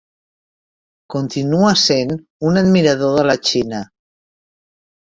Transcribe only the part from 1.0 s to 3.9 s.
Continua sent un admirador de la Xina.